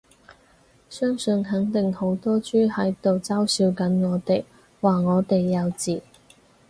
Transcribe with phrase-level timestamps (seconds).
[0.89, 4.43] 相信肯定好多豬喺度嘲笑緊我哋，
[4.81, 6.01] 話我哋幼稚